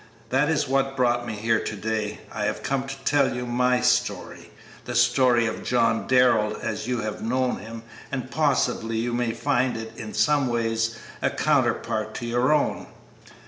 [0.31, 2.21] That is what brought me here to day.
[2.31, 4.49] I have come to tell you my story,
[4.85, 9.77] the story of John Darrell, as you have known him, and possibly you may find
[9.77, 12.87] it in some ways a counterpart to your own."